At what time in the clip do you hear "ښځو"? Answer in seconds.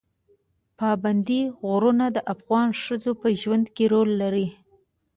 2.83-3.11